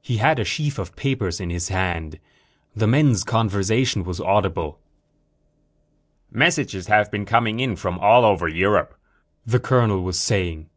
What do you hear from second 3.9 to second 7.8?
was audible. "Messages have been coming in